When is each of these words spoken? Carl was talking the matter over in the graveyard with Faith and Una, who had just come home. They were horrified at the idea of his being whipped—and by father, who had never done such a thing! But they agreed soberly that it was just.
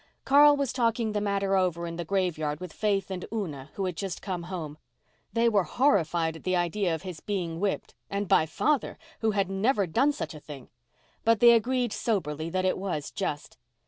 Carl 0.25 0.57
was 0.57 0.73
talking 0.73 1.11
the 1.11 1.21
matter 1.21 1.55
over 1.55 1.85
in 1.85 1.95
the 1.95 2.03
graveyard 2.03 2.59
with 2.59 2.73
Faith 2.73 3.11
and 3.11 3.23
Una, 3.31 3.69
who 3.75 3.85
had 3.85 3.95
just 3.95 4.19
come 4.19 4.41
home. 4.49 4.79
They 5.31 5.47
were 5.47 5.61
horrified 5.63 6.35
at 6.37 6.43
the 6.43 6.55
idea 6.55 6.95
of 6.95 7.03
his 7.03 7.19
being 7.19 7.59
whipped—and 7.59 8.27
by 8.27 8.47
father, 8.47 8.97
who 9.19 9.29
had 9.29 9.47
never 9.51 9.85
done 9.85 10.11
such 10.11 10.33
a 10.33 10.39
thing! 10.39 10.69
But 11.23 11.39
they 11.39 11.51
agreed 11.51 11.93
soberly 11.93 12.49
that 12.49 12.65
it 12.65 12.79
was 12.79 13.11
just. 13.11 13.59